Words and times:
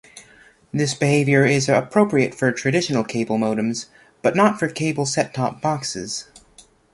This 0.73 0.95
behavior 0.95 1.45
is 1.45 1.69
appropriate 1.69 2.33
for 2.33 2.51
traditional 2.51 3.03
cable 3.03 3.37
modems, 3.37 3.85
but 4.23 4.35
not 4.35 4.57
for 4.57 4.67
cable 4.67 5.05
set-top 5.05 5.61
boxes. 5.61 6.25